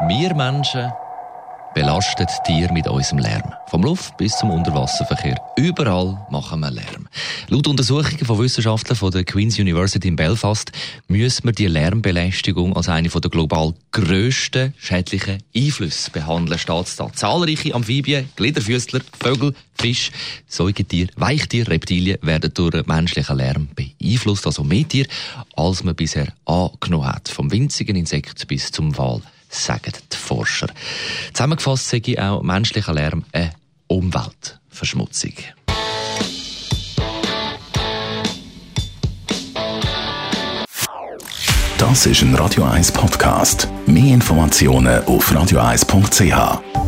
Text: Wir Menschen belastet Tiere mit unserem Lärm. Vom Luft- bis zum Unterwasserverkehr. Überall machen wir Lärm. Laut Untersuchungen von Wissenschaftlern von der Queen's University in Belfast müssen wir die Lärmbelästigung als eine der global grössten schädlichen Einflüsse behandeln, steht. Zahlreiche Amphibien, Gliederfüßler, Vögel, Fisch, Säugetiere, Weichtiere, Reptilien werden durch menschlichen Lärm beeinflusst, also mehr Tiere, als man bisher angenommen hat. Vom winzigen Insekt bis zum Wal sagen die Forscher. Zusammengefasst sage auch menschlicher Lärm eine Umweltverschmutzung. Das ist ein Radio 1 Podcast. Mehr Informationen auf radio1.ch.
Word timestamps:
Wir 0.00 0.34
Menschen 0.34 0.92
belastet 1.74 2.28
Tiere 2.44 2.70
mit 2.70 2.86
unserem 2.86 3.18
Lärm. 3.18 3.54
Vom 3.68 3.82
Luft- 3.82 4.14
bis 4.18 4.36
zum 4.36 4.50
Unterwasserverkehr. 4.50 5.40
Überall 5.56 6.18
machen 6.30 6.60
wir 6.60 6.70
Lärm. 6.70 7.08
Laut 7.48 7.66
Untersuchungen 7.66 8.24
von 8.24 8.38
Wissenschaftlern 8.38 8.94
von 8.94 9.10
der 9.10 9.24
Queen's 9.24 9.58
University 9.58 10.08
in 10.08 10.16
Belfast 10.16 10.70
müssen 11.08 11.44
wir 11.44 11.52
die 11.52 11.66
Lärmbelästigung 11.66 12.76
als 12.76 12.90
eine 12.90 13.08
der 13.08 13.30
global 13.30 13.72
grössten 13.90 14.74
schädlichen 14.76 15.42
Einflüsse 15.56 16.10
behandeln, 16.10 16.58
steht. 16.58 16.88
Zahlreiche 17.14 17.74
Amphibien, 17.74 18.28
Gliederfüßler, 18.36 19.00
Vögel, 19.18 19.54
Fisch, 19.78 20.12
Säugetiere, 20.46 21.08
Weichtiere, 21.16 21.70
Reptilien 21.70 22.18
werden 22.20 22.52
durch 22.52 22.86
menschlichen 22.86 23.38
Lärm 23.38 23.68
beeinflusst, 23.74 24.46
also 24.46 24.62
mehr 24.62 24.86
Tiere, 24.86 25.08
als 25.56 25.82
man 25.84 25.94
bisher 25.96 26.28
angenommen 26.44 27.08
hat. 27.08 27.30
Vom 27.30 27.50
winzigen 27.50 27.96
Insekt 27.96 28.46
bis 28.46 28.70
zum 28.70 28.96
Wal 28.98 29.22
sagen 29.64 29.92
die 30.12 30.16
Forscher. 30.16 30.68
Zusammengefasst 31.32 31.88
sage 31.88 32.22
auch 32.22 32.42
menschlicher 32.42 32.94
Lärm 32.94 33.24
eine 33.32 33.52
Umweltverschmutzung. 33.88 35.32
Das 41.78 42.06
ist 42.06 42.22
ein 42.22 42.34
Radio 42.34 42.64
1 42.64 42.92
Podcast. 42.92 43.68
Mehr 43.86 44.14
Informationen 44.14 45.04
auf 45.04 45.30
radio1.ch. 45.30 46.85